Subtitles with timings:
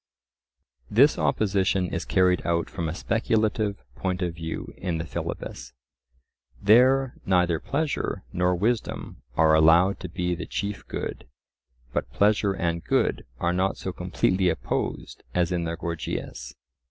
[0.89, 5.73] This opposition is carried out from a speculative point of view in the Philebus.
[6.59, 11.27] There neither pleasure nor wisdom are allowed to be the chief good,
[11.93, 16.55] but pleasure and good are not so completely opposed as in the Gorgias.